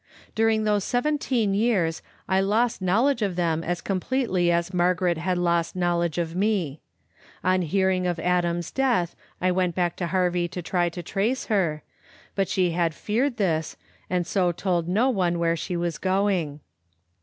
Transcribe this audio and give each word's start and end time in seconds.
During 0.33 0.63
those 0.63 0.83
seventeen 0.83 1.53
years 1.53 2.01
I 2.27 2.39
lost 2.41 2.81
knowl 2.81 3.09
edge 3.09 3.21
of 3.21 3.35
them 3.35 3.63
as 3.63 3.81
completely 3.81 4.49
as 4.51 4.73
Margaret 4.73 5.19
had 5.19 5.37
lost 5.37 5.75
knowl 5.75 6.01
edge 6.01 6.17
of 6.17 6.35
me. 6.35 6.81
On 7.43 7.61
hearing 7.61 8.07
of 8.07 8.17
Adam's 8.19 8.71
death 8.71 9.15
I 9.39 9.51
went 9.51 9.75
back 9.75 9.95
to 9.97 10.07
Harvie 10.07 10.47
to 10.49 10.61
try 10.63 10.89
to 10.89 11.03
trace 11.03 11.45
her, 11.53 11.83
but 12.33 12.49
she 12.49 12.71
had 12.71 12.95
feared 12.95 13.37
this, 13.37 13.77
Wid 14.09 14.25
so 14.25 14.51
told 14.51 14.87
no 14.87 15.11
one 15.11 15.37
where 15.37 15.55
she 15.55 15.77
was 15.77 15.99
going. 15.99 16.61